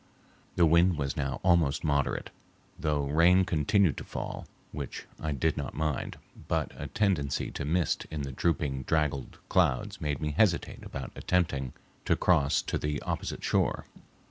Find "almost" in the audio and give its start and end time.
1.43-1.83